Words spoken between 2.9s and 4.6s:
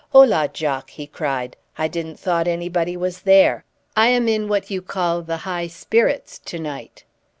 was there. I am in